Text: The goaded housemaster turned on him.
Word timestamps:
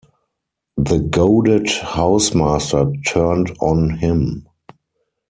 The 0.77 0.97
goaded 0.97 1.69
housemaster 1.69 2.91
turned 3.05 3.55
on 3.59 3.99
him. 3.99 4.47